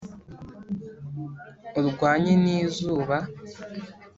urwanye 1.79 2.33
n'izuba 2.43 3.17